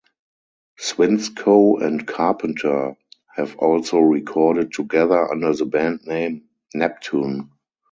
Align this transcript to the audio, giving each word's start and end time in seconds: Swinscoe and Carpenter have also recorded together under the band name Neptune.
Swinscoe 0.79 1.77
and 1.79 2.07
Carpenter 2.07 2.97
have 3.35 3.55
also 3.57 3.99
recorded 3.99 4.71
together 4.73 5.31
under 5.31 5.53
the 5.53 5.65
band 5.67 5.99
name 6.07 6.41
Neptune. 6.73 7.51